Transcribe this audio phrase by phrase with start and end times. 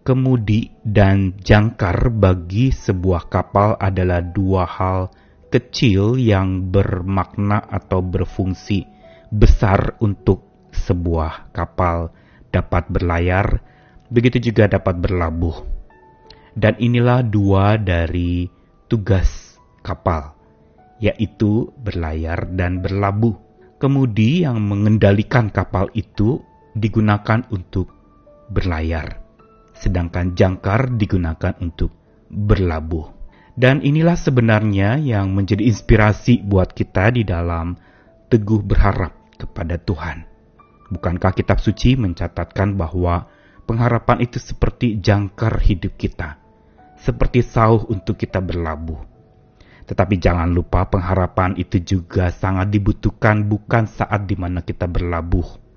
[0.00, 5.12] kemudi dan jangkar bagi sebuah kapal adalah dua hal
[5.50, 8.86] kecil yang bermakna atau berfungsi
[9.30, 12.10] besar untuk sebuah kapal
[12.50, 13.62] dapat berlayar,
[14.10, 15.56] begitu juga dapat berlabuh.
[16.54, 18.50] Dan inilah dua dari
[18.90, 19.54] tugas
[19.86, 20.34] kapal,
[20.98, 23.38] yaitu berlayar dan berlabuh.
[23.80, 26.42] Kemudi yang mengendalikan kapal itu
[26.76, 27.88] digunakan untuk
[28.50, 29.19] berlayar,
[29.80, 31.90] sedangkan jangkar digunakan untuk
[32.28, 33.16] berlabuh.
[33.56, 37.74] Dan inilah sebenarnya yang menjadi inspirasi buat kita di dalam
[38.30, 40.28] teguh berharap kepada Tuhan.
[40.92, 43.26] Bukankah kitab suci mencatatkan bahwa
[43.66, 46.38] pengharapan itu seperti jangkar hidup kita,
[46.98, 48.98] seperti sauh untuk kita berlabuh.
[49.86, 55.69] Tetapi jangan lupa pengharapan itu juga sangat dibutuhkan bukan saat di mana kita berlabuh,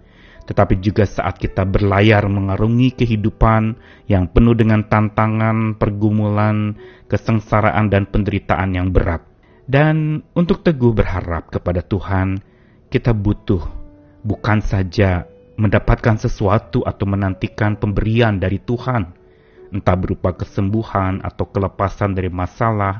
[0.43, 3.79] tetapi juga saat kita berlayar mengarungi kehidupan
[4.11, 6.75] yang penuh dengan tantangan, pergumulan,
[7.07, 9.23] kesengsaraan, dan penderitaan yang berat.
[9.63, 12.43] Dan untuk teguh berharap kepada Tuhan,
[12.91, 13.63] kita butuh
[14.27, 15.23] bukan saja
[15.55, 19.15] mendapatkan sesuatu atau menantikan pemberian dari Tuhan,
[19.71, 22.99] entah berupa kesembuhan atau kelepasan dari masalah,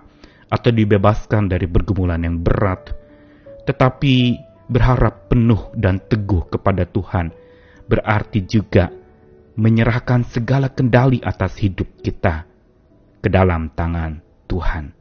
[0.53, 2.94] atau dibebaskan dari pergumulan yang berat,
[3.66, 7.33] tetapi berharap penuh dan teguh kepada Tuhan
[7.88, 8.89] berarti juga
[9.53, 12.47] menyerahkan segala kendali atas hidup kita
[13.22, 14.94] ke dalam tangan Tuhan.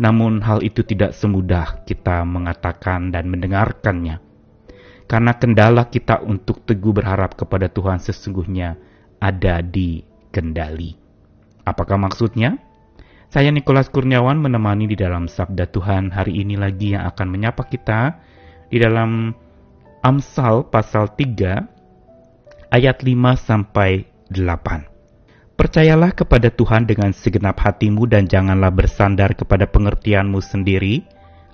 [0.00, 4.18] Namun hal itu tidak semudah kita mengatakan dan mendengarkannya.
[5.04, 8.74] Karena kendala kita untuk teguh berharap kepada Tuhan sesungguhnya
[9.20, 10.96] ada di kendali.
[11.62, 12.56] Apakah maksudnya?
[13.28, 18.22] Saya Nikolas Kurniawan menemani di dalam Sabda Tuhan hari ini lagi yang akan menyapa kita
[18.74, 19.30] di dalam
[20.02, 24.02] Amsal pasal 3 ayat 5 sampai
[24.34, 25.54] 8.
[25.54, 31.06] Percayalah kepada Tuhan dengan segenap hatimu dan janganlah bersandar kepada pengertianmu sendiri.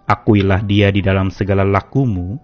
[0.08, 2.41] Akuilah dia di dalam segala lakumu,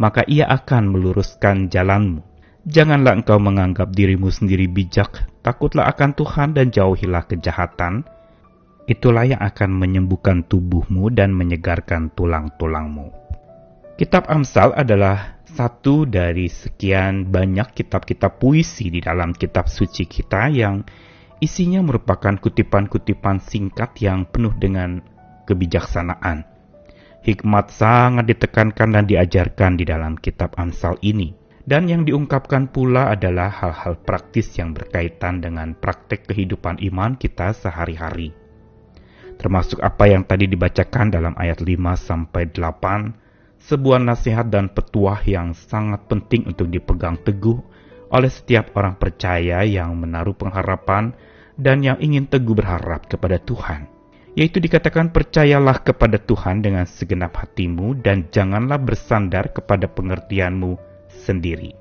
[0.00, 2.24] maka ia akan meluruskan jalanmu.
[2.64, 8.08] Janganlah engkau menganggap dirimu sendiri bijak, takutlah akan Tuhan dan jauhilah kejahatan
[8.84, 13.23] itulah yang akan menyembuhkan tubuhmu dan menyegarkan tulang-tulangmu.
[13.94, 20.82] Kitab Amsal adalah satu dari sekian banyak kitab-kitab puisi di dalam kitab suci kita yang
[21.38, 24.98] isinya merupakan kutipan-kutipan singkat yang penuh dengan
[25.46, 26.42] kebijaksanaan.
[27.22, 31.30] Hikmat sangat ditekankan dan diajarkan di dalam kitab Amsal ini.
[31.62, 38.34] Dan yang diungkapkan pula adalah hal-hal praktis yang berkaitan dengan praktek kehidupan iman kita sehari-hari
[39.34, 43.23] termasuk apa yang tadi dibacakan dalam ayat 5 sampai 8,
[43.64, 47.56] sebuah nasihat dan petuah yang sangat penting untuk dipegang teguh
[48.12, 51.16] oleh setiap orang percaya yang menaruh pengharapan
[51.56, 53.88] dan yang ingin teguh berharap kepada Tuhan.
[54.34, 60.74] Yaitu dikatakan percayalah kepada Tuhan dengan segenap hatimu dan janganlah bersandar kepada pengertianmu
[61.24, 61.72] sendiri.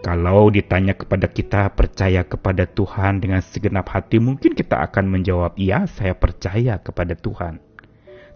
[0.00, 5.84] Kalau ditanya kepada kita percaya kepada Tuhan dengan segenap hati, mungkin kita akan menjawab, "Ya,
[5.86, 7.60] saya percaya kepada Tuhan."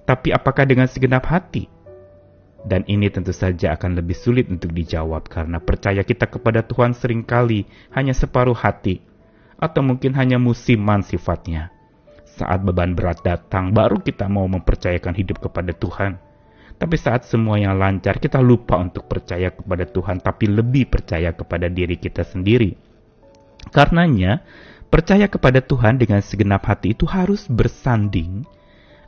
[0.04, 1.73] Tapi apakah dengan segenap hati?
[2.64, 7.20] Dan ini tentu saja akan lebih sulit untuk dijawab karena percaya kita kepada Tuhan sering
[7.20, 9.04] kali hanya separuh hati
[9.60, 11.68] atau mungkin hanya musiman sifatnya.
[12.24, 16.18] Saat beban berat datang, baru kita mau mempercayakan hidup kepada Tuhan.
[16.74, 21.94] Tapi saat semuanya lancar, kita lupa untuk percaya kepada Tuhan, tapi lebih percaya kepada diri
[21.94, 22.74] kita sendiri.
[23.70, 24.42] Karenanya,
[24.90, 28.42] percaya kepada Tuhan dengan segenap hati itu harus bersanding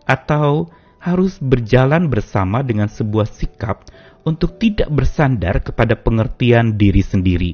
[0.07, 3.87] atau harus berjalan bersama dengan sebuah sikap
[4.27, 7.53] untuk tidak bersandar kepada pengertian diri sendiri.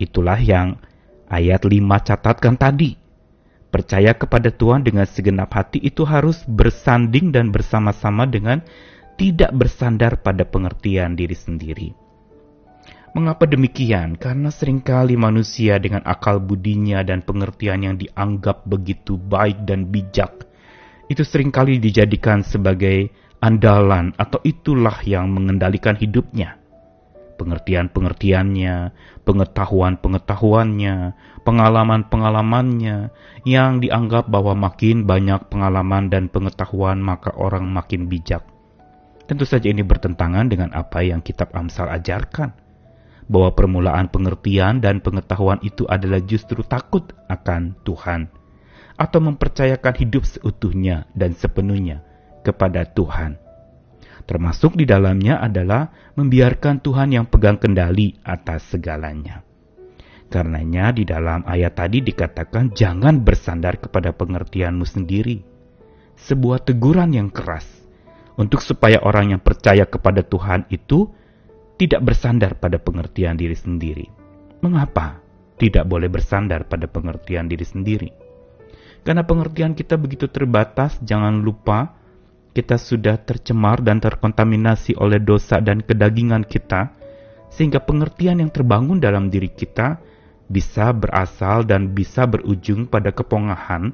[0.00, 0.80] Itulah yang
[1.30, 2.98] ayat 5 catatkan tadi.
[3.70, 8.62] Percaya kepada Tuhan dengan segenap hati itu harus bersanding dan bersama-sama dengan
[9.18, 11.88] tidak bersandar pada pengertian diri sendiri.
[13.14, 14.18] Mengapa demikian?
[14.18, 20.50] Karena sering kali manusia dengan akal budinya dan pengertian yang dianggap begitu baik dan bijak,
[21.10, 23.12] itu sering kali dijadikan sebagai
[23.42, 26.56] andalan atau itulah yang mengendalikan hidupnya.
[27.34, 28.94] Pengertian-pengertiannya,
[29.26, 30.96] pengetahuan-pengetahuannya,
[31.42, 33.10] pengalaman-pengalamannya
[33.42, 38.46] yang dianggap bahwa makin banyak pengalaman dan pengetahuan maka orang makin bijak
[39.24, 42.52] Tentu saja ini bertentangan dengan apa yang kitab Amsal ajarkan,
[43.24, 48.28] bahwa permulaan pengertian dan pengetahuan itu adalah justru takut akan Tuhan,
[48.94, 52.02] atau mempercayakan hidup seutuhnya dan sepenuhnya
[52.46, 53.40] kepada Tuhan.
[54.24, 59.44] Termasuk di dalamnya adalah membiarkan Tuhan yang pegang kendali atas segalanya.
[60.32, 65.44] Karenanya di dalam ayat tadi dikatakan jangan bersandar kepada pengertianmu sendiri.
[66.16, 67.68] Sebuah teguran yang keras
[68.40, 71.10] untuk supaya orang yang percaya kepada Tuhan itu
[71.76, 74.06] tidak bersandar pada pengertian diri sendiri.
[74.64, 75.20] Mengapa
[75.60, 78.23] tidak boleh bersandar pada pengertian diri sendiri?
[79.04, 81.92] Karena pengertian kita begitu terbatas, jangan lupa
[82.56, 86.88] kita sudah tercemar dan terkontaminasi oleh dosa dan kedagingan kita,
[87.52, 90.00] sehingga pengertian yang terbangun dalam diri kita
[90.48, 93.92] bisa berasal dan bisa berujung pada kepongahan,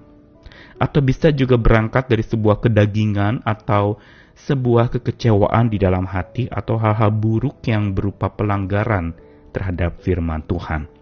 [0.78, 3.98] atau bisa juga berangkat dari sebuah kedagingan atau
[4.46, 9.12] sebuah kekecewaan di dalam hati atau hal-hal buruk yang berupa pelanggaran
[9.50, 10.99] terhadap firman Tuhan.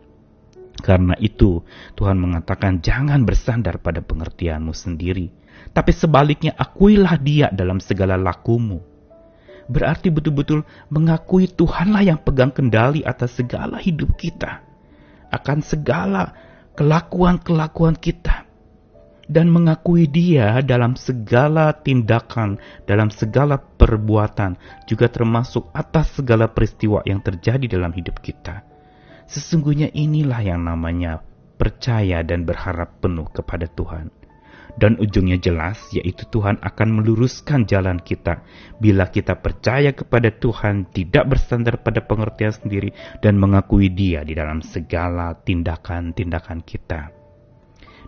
[0.78, 1.66] Karena itu,
[1.98, 5.28] Tuhan mengatakan jangan bersandar pada pengertianmu sendiri,
[5.74, 8.78] tapi sebaliknya akuilah dia dalam segala lakumu.
[9.68, 14.64] Berarti betul-betul mengakui Tuhanlah yang pegang kendali atas segala hidup kita
[15.28, 16.32] akan segala
[16.72, 18.48] kelakuan-kelakuan kita
[19.28, 22.56] dan mengakui Dia dalam segala tindakan,
[22.88, 24.56] dalam segala perbuatan,
[24.88, 28.64] juga termasuk atas segala peristiwa yang terjadi dalam hidup kita.
[29.28, 31.20] Sesungguhnya inilah yang namanya
[31.60, 34.08] percaya dan berharap penuh kepada Tuhan
[34.78, 38.46] dan ujungnya jelas, yaitu Tuhan akan meluruskan jalan kita
[38.78, 44.62] bila kita percaya kepada Tuhan, tidak bersandar pada pengertian sendiri, dan mengakui Dia di dalam
[44.62, 47.10] segala tindakan-tindakan kita.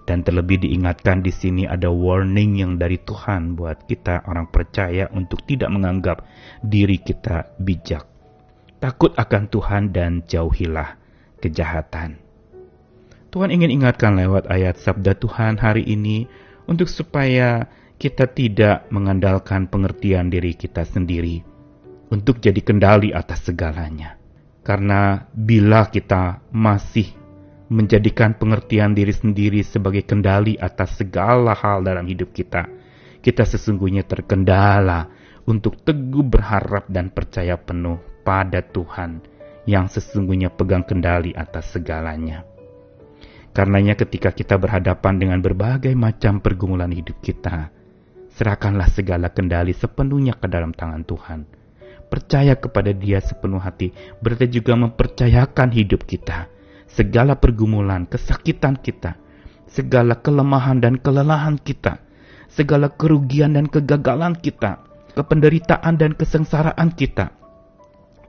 [0.06, 5.44] Dan terlebih diingatkan di sini ada warning yang dari Tuhan buat kita orang percaya untuk
[5.44, 6.24] tidak menganggap
[6.64, 8.06] diri kita bijak.
[8.80, 10.99] Takut akan Tuhan dan jauhilah
[11.40, 12.20] kejahatan.
[13.30, 16.26] Tuhan ingin ingatkan lewat ayat sabda Tuhan hari ini
[16.66, 17.66] untuk supaya
[17.96, 21.40] kita tidak mengandalkan pengertian diri kita sendiri
[22.10, 24.18] untuk jadi kendali atas segalanya.
[24.60, 27.06] Karena bila kita masih
[27.70, 32.66] menjadikan pengertian diri sendiri sebagai kendali atas segala hal dalam hidup kita,
[33.22, 35.06] kita sesungguhnya terkendala
[35.46, 42.44] untuk teguh berharap dan percaya penuh pada Tuhan yang sesungguhnya pegang kendali atas segalanya.
[43.50, 47.74] Karenanya ketika kita berhadapan dengan berbagai macam pergumulan hidup kita,
[48.38, 51.40] serahkanlah segala kendali sepenuhnya ke dalam tangan Tuhan.
[52.06, 53.90] Percaya kepada Dia sepenuh hati,
[54.22, 56.46] berarti juga mempercayakan hidup kita,
[56.86, 59.18] segala pergumulan, kesakitan kita,
[59.66, 62.02] segala kelemahan dan kelelahan kita,
[62.50, 64.82] segala kerugian dan kegagalan kita,
[65.14, 67.34] kependeritaan dan kesengsaraan kita.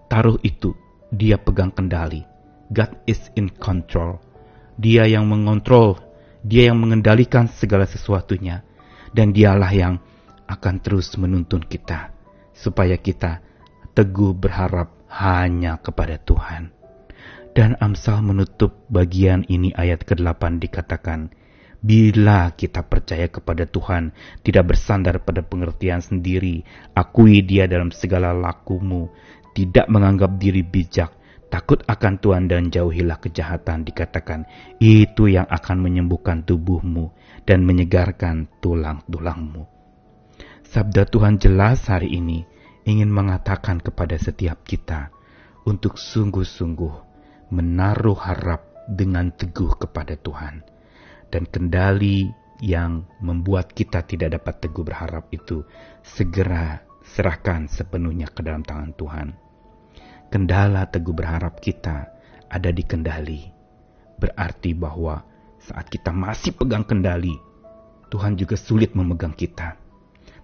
[0.09, 0.77] Taruh itu,
[1.11, 2.23] Dia pegang kendali.
[2.71, 4.31] God is in control
[4.81, 6.01] dia yang mengontrol,
[6.41, 8.65] dia yang mengendalikan segala sesuatunya,
[9.13, 10.01] dan dialah yang
[10.49, 12.09] akan terus menuntun kita,
[12.55, 13.45] supaya kita
[13.93, 16.73] teguh berharap hanya kepada Tuhan.
[17.53, 21.29] Dan Amsal menutup bagian ini ayat ke-8 dikatakan,
[21.81, 24.13] Bila kita percaya kepada Tuhan,
[24.45, 26.61] tidak bersandar pada pengertian sendiri,
[26.93, 29.09] akui dia dalam segala lakumu,
[29.55, 31.21] tidak menganggap diri bijak,
[31.51, 34.47] Takut akan Tuhan dan jauhilah kejahatan dikatakan
[34.79, 37.11] itu yang akan menyembuhkan tubuhmu
[37.43, 39.67] dan menyegarkan tulang-tulangmu.
[40.63, 42.47] Sabda Tuhan jelas hari ini
[42.87, 45.11] ingin mengatakan kepada setiap kita
[45.67, 46.95] untuk sungguh-sungguh
[47.51, 50.63] menaruh harap dengan teguh kepada Tuhan.
[51.27, 52.31] Dan kendali
[52.63, 55.67] yang membuat kita tidak dapat teguh berharap itu
[55.99, 59.40] segera serahkan sepenuhnya ke dalam tangan Tuhan
[60.31, 62.07] kendala teguh berharap kita
[62.47, 63.51] ada di kendali.
[64.15, 65.19] Berarti bahwa
[65.59, 67.35] saat kita masih pegang kendali,
[68.07, 69.75] Tuhan juga sulit memegang kita.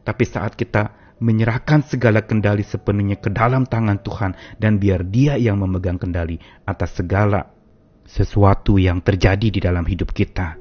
[0.04, 5.58] Tapi saat kita menyerahkan segala kendali sepenuhnya ke dalam tangan Tuhan dan biar Dia yang
[5.58, 7.50] memegang kendali atas segala
[8.06, 10.56] sesuatu yang terjadi di dalam hidup kita.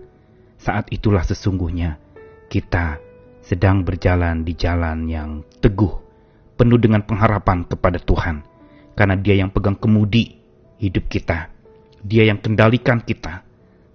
[0.57, 2.01] Saat itulah sesungguhnya
[2.49, 2.99] kita
[3.45, 5.31] sedang berjalan di jalan yang
[5.63, 5.95] teguh,
[6.59, 8.56] penuh dengan pengharapan kepada Tuhan
[8.97, 10.41] karena dia yang pegang kemudi
[10.81, 11.53] hidup kita.
[12.01, 13.45] Dia yang kendalikan kita.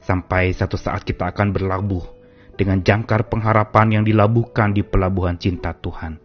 [0.02, 2.06] Sampai satu saat kita akan berlabuh
[2.58, 6.22] dengan jangkar pengharapan yang dilabuhkan di pelabuhan cinta Tuhan.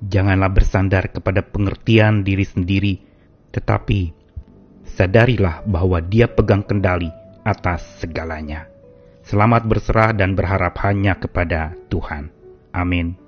[0.00, 2.94] Janganlah bersandar kepada pengertian diri sendiri,
[3.50, 4.12] tetapi
[4.84, 7.10] sadarilah bahwa dia pegang kendali
[7.42, 8.68] atas segalanya.
[9.24, 12.32] Selamat berserah dan berharap hanya kepada Tuhan.
[12.72, 13.27] Amin.